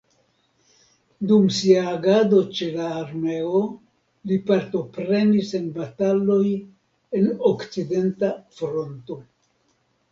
[1.31, 3.61] Dum sia agado ĉe la armeo
[4.31, 6.43] li partoprenis en bataloj
[7.21, 9.23] en okcidenta fronto.